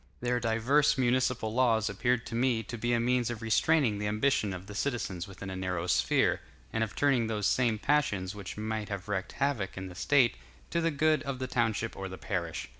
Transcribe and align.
Their 0.19 0.39
divers 0.39 0.97
municipal 0.97 1.53
laws 1.53 1.87
appeared 1.87 2.25
to 2.25 2.33
me 2.33 2.63
to 2.63 2.75
be 2.75 2.91
a 2.93 2.99
means 2.99 3.29
of 3.29 3.43
restraining 3.43 3.99
the 3.99 4.07
ambition 4.07 4.51
of 4.51 4.65
the 4.65 4.73
citizens 4.73 5.27
within 5.27 5.51
a 5.51 5.55
narrow 5.55 5.85
sphere, 5.85 6.41
and 6.73 6.83
of 6.83 6.95
turning 6.95 7.27
those 7.27 7.45
same 7.45 7.77
passions 7.77 8.33
which 8.33 8.57
might 8.57 8.89
have 8.89 9.07
worked 9.07 9.33
havoc 9.33 9.77
in 9.77 9.89
the 9.89 9.93
State, 9.93 10.37
to 10.71 10.81
the 10.81 10.89
good 10.89 11.21
of 11.21 11.37
the 11.37 11.45
township 11.45 11.95
or 11.95 12.09
the 12.09 12.17
parish. 12.17 12.67